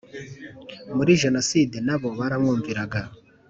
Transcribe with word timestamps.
muri 0.97 1.11
jenoside 1.21 1.75
na 1.87 1.95
bo 2.01 2.09
baramwumviraga 2.19 3.01